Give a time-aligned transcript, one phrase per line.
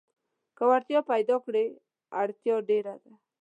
[0.57, 1.65] که وړتيا پيداکړې
[2.21, 3.11] اړتيا ډېره ده.